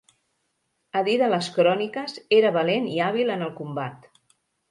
A 1.01 1.03
dir 1.07 1.17
de 1.23 1.27
les 1.33 1.49
cròniques, 1.57 2.17
era 2.39 2.53
valent 2.57 2.89
i 2.95 2.97
hàbil 3.09 3.33
en 3.37 3.47
el 3.49 3.55
combat. 3.63 4.09